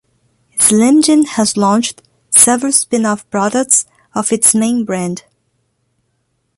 Slim 0.59 1.03
Jim 1.03 1.25
has 1.25 1.55
launched 1.55 2.01
several 2.31 2.71
spin-off 2.71 3.29
products 3.29 3.85
of 4.15 4.31
its 4.31 4.55
main 4.55 4.83
brand. 4.83 5.25